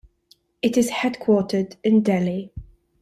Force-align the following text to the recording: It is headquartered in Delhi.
It 0.63 0.77
is 0.77 0.89
headquartered 0.89 1.75
in 1.83 2.01
Delhi. 2.01 2.51